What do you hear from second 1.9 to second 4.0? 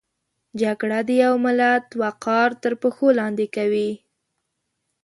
وقار تر پښو لاندې کوي